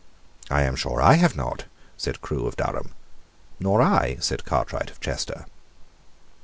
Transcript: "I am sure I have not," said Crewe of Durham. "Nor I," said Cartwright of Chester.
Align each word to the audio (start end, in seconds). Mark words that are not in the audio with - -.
"I 0.49 0.63
am 0.63 0.75
sure 0.75 0.99
I 0.99 1.13
have 1.13 1.35
not," 1.37 1.65
said 1.95 2.21
Crewe 2.21 2.47
of 2.47 2.55
Durham. 2.55 2.95
"Nor 3.59 3.83
I," 3.83 4.17
said 4.19 4.45
Cartwright 4.45 4.89
of 4.89 4.99
Chester. 4.99 5.45